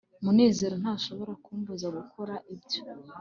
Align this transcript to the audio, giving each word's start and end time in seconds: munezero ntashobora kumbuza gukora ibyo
munezero 0.23 0.75
ntashobora 0.81 1.33
kumbuza 1.45 1.87
gukora 1.97 2.33
ibyo 2.53 2.79